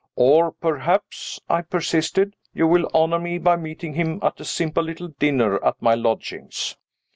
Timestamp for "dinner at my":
5.09-5.93